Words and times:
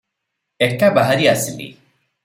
ଏକାବାହାରି 0.69 1.31
ଆସିଲି। 1.35 1.73